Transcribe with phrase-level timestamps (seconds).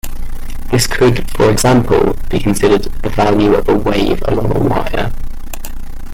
[0.71, 5.13] This could, for example, be considered the value of a wave along a wire.